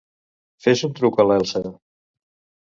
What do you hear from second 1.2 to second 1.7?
l'Elsa.